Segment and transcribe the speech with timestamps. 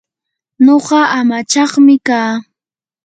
[0.65, 2.33] nuqa amachaqmi kaa.